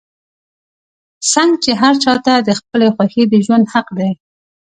[1.31, 4.09] څنګ چې هر چا ته د خپلې خوښې د ژوند حق دے